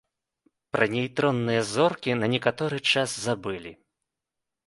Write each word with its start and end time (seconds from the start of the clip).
Пра 0.75 0.85
нейтронныя 0.93 1.61
зоркі 1.73 2.11
на 2.23 2.27
некаторы 2.35 2.77
час 2.93 3.09
забылі. 3.27 3.71